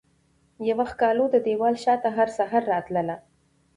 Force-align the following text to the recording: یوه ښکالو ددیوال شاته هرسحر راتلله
یوه 0.69 0.85
ښکالو 0.91 1.25
ددیوال 1.33 1.75
شاته 1.83 2.09
هرسحر 2.17 2.63
راتلله 2.73 3.15